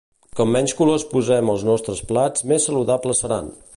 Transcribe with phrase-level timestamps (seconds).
[0.37, 3.55] Com menys colors posem als nostres plats més saludables seran!